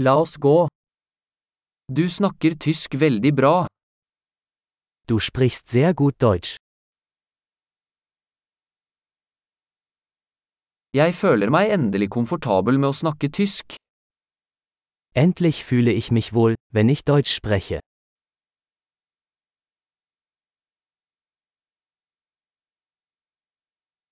La 0.00 0.12
oss 0.14 0.36
gå. 0.38 0.68
Du 1.90 2.04
snakker 2.08 2.54
tysk 2.54 2.94
veldig 2.94 3.32
bra. 3.34 3.66
Du 5.10 5.18
sprichst 5.18 5.66
sehr 5.74 5.90
gut 5.92 6.20
Deutsch. 6.22 6.54
Jeg 10.94 11.18
føler 11.18 11.50
meg 11.50 11.74
endelig 11.74 12.12
komfortabel 12.14 12.78
med 12.78 12.92
å 12.92 12.98
snakke 13.00 13.26
tysk. 13.34 13.74
Endlich 15.18 15.64
fühle 15.66 15.90
ich 15.90 16.12
mich 16.14 16.30
wohl, 16.32 16.54
wenn 16.70 16.88
ich 16.88 17.02
Deutsch 17.02 17.34
spreche. 17.34 17.82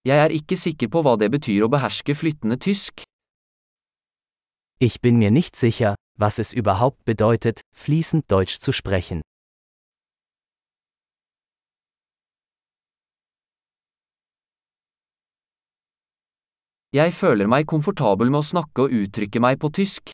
Jeg 0.02 0.18
er 0.18 0.34
ikke 0.34 0.58
sikker 0.58 0.90
på 0.90 1.06
hva 1.06 1.14
det 1.14 1.30
betyr 1.30 1.62
å 1.62 1.70
beherske 1.70 2.18
flyttende 2.18 2.58
tysk. 2.58 3.06
Ich 4.78 5.00
bin 5.00 5.16
mir 5.16 5.30
nicht 5.30 5.56
sicher, 5.56 5.94
was 6.18 6.38
es 6.38 6.52
überhaupt 6.52 7.06
bedeutet, 7.06 7.62
fließend 7.74 8.30
Deutsch 8.30 8.58
zu 8.58 8.72
sprechen. 8.72 9.22
Jeg 16.92 17.14
føler 17.14 17.48
meg 17.48 17.66
komfortabel 17.66 18.28
med 18.28 18.40
å 18.40 18.48
snakke 18.52 18.84
og 18.84 18.92
uttrykke 18.92 19.40
meg 19.40 19.58
på 19.64 19.72
tysk. 19.72 20.12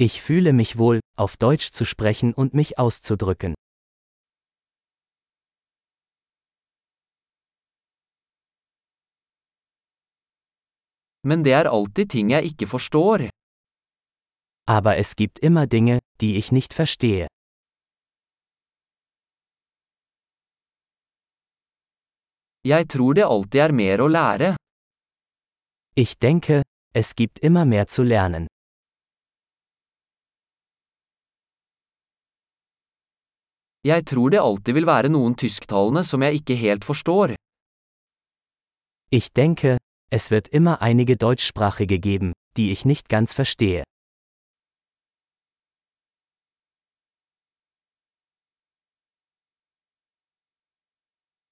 Ich 0.00 0.22
fühle 0.22 0.52
mich 0.52 0.78
wohl, 0.78 1.00
auf 1.16 1.36
Deutsch 1.36 1.70
zu 1.72 1.84
sprechen 1.84 2.32
und 2.32 2.54
mich 2.54 2.78
auszudrücken. 2.78 3.54
Men 11.24 11.42
det 11.42 11.52
er 11.52 11.68
alltid 11.68 12.10
ting 12.10 12.30
jeg 12.30 12.44
ikke 12.52 12.66
forstår. 12.66 13.28
Aber 14.68 14.94
es 14.98 15.14
gibt 15.16 15.38
immer 15.38 15.66
Dinge, 15.66 15.98
die 16.20 16.36
ich 16.36 16.52
nicht 16.52 16.74
verstehe. 16.78 17.26
Jeg 22.64 22.88
tror 22.88 23.14
det 23.14 23.24
alltid 23.24 23.60
er 23.64 23.72
mer 23.72 24.00
å 24.04 24.08
lære. 24.08 24.54
Ich 25.96 26.18
denke, 26.18 26.62
es 26.94 27.14
gibt 27.14 27.38
immer 27.38 27.64
mehr 27.64 27.86
zu 27.86 28.02
lernen. 28.02 28.46
Jeg 33.86 34.04
tror 34.10 34.30
det 34.30 34.40
alltid 34.42 34.74
vil 34.74 34.86
være 34.86 35.08
noen 35.08 35.34
tysktalende 35.38 36.02
som 36.04 36.22
jeg 36.26 36.42
ikke 36.42 36.56
helt 36.60 36.84
forstår. 36.84 37.34
Ich 39.10 39.30
denke, 39.32 39.78
es 40.10 40.30
wird 40.30 40.48
immer 40.48 40.80
einige 40.80 41.16
Deutschsprachige 41.16 41.98
geben, 41.98 42.32
die 42.56 42.72
ich 42.72 42.84
nicht 42.84 43.08
ganz 43.08 43.32
verstehe. 43.34 43.84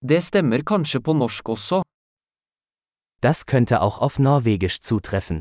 Det 0.01 0.23
stemmer 0.23 0.63
kanskje 0.63 1.01
på 1.01 1.13
norsk 1.13 1.49
også. 1.49 1.83
Das 3.21 3.47
könnte 3.47 3.81
auch 3.81 3.99
auf 3.99 4.19
Norwegisch 4.19 4.81
zutreffen. 4.81 5.41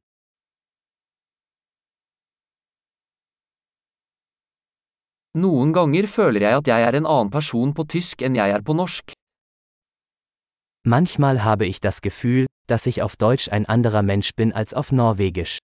Noen 5.33 5.73
ganger 5.73 6.07
føler 6.07 6.41
jeg 6.41 6.57
at 6.57 6.67
jeg 6.67 6.81
er 6.87 6.95
en 6.95 7.05
annen 7.05 7.29
person 7.29 7.73
på 7.75 7.83
tysk 7.83 8.21
enn 8.23 8.35
jeg 8.39 8.49
er 8.55 8.63
på 8.63 8.73
norsk. 8.73 9.13
Manchmal 10.87 11.43
habe 11.43 11.65
ich 11.65 11.81
das 11.81 12.01
Gefühl, 12.01 12.45
dass 12.67 12.85
ich 12.85 13.01
auf 13.01 13.15
Deutsch 13.15 13.49
ein 13.49 13.65
anderer 13.65 14.01
Mensch 14.01 14.35
bin 14.35 14.53
als 14.53 14.73
auf 14.73 14.91
Norwegisch. 14.91 15.59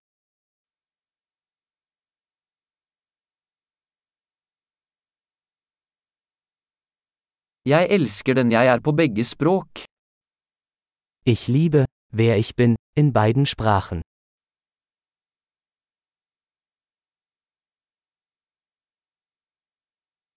Jeg 7.65 7.89
elsker 7.91 8.33
den 8.33 8.51
jeg 8.51 8.67
er 8.67 8.79
på 8.81 8.91
begge 8.91 9.23
språk. 9.23 9.85
Ich 11.25 11.47
liebe, 11.47 11.85
wer 12.11 12.37
ich 12.37 12.55
bin, 12.55 12.75
in 12.95 13.13
beiden 13.13 13.45
Sprachen. 13.45 14.01